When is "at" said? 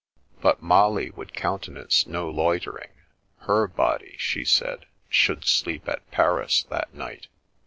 5.87-6.09